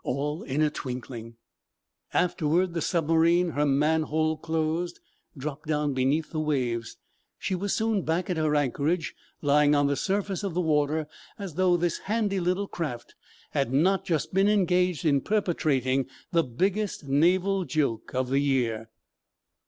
All 0.03 0.41
in 0.41 0.63
a 0.63 0.71
twinkling, 0.71 1.35
afterward, 2.11 2.73
the 2.73 2.81
submarine, 2.81 3.49
her 3.51 3.67
manhole 3.67 4.35
closed, 4.35 4.99
dropped 5.37 5.67
down 5.67 5.93
beneath 5.93 6.31
the 6.31 6.39
waves. 6.39 6.97
She 7.37 7.53
was 7.53 7.75
soon 7.75 8.01
back 8.01 8.27
at 8.27 8.35
her 8.35 8.55
anchorage, 8.55 9.13
lying 9.43 9.75
on 9.75 9.85
the 9.85 9.95
surface 9.95 10.41
of 10.43 10.55
the 10.55 10.59
water 10.59 11.07
as 11.37 11.53
though 11.53 11.77
this 11.77 11.99
handy 11.99 12.39
little 12.39 12.67
craft 12.67 13.13
had 13.51 13.71
not 13.71 14.03
just 14.03 14.33
been 14.33 14.47
engaged 14.49 15.05
in 15.05 15.21
perpetrating 15.21 16.07
the 16.31 16.43
biggest 16.43 17.03
naval 17.07 17.63
joke 17.63 18.15
of 18.15 18.29
the 18.29 18.39
year! 18.39 18.89